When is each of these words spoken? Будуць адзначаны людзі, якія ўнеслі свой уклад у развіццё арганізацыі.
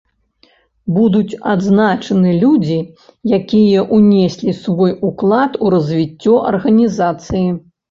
Будуць 0.95 1.33
адзначаны 1.53 2.31
людзі, 2.45 2.79
якія 3.39 3.85
ўнеслі 3.99 4.57
свой 4.63 4.97
уклад 5.13 5.61
у 5.63 5.75
развіццё 5.77 6.35
арганізацыі. 6.57 7.47